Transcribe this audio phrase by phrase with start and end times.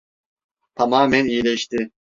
[0.75, 1.91] Tamamen iyileşti.